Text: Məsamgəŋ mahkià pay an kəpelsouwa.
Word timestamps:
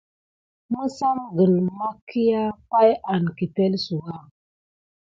Məsamgəŋ 0.71 1.53
mahkià 1.77 2.41
pay 2.69 2.91
an 3.11 3.23
kəpelsouwa. 3.37 4.15